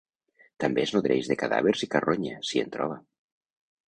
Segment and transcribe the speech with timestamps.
[0.63, 2.97] També es nodreix de cadàvers i carronya, si en troba.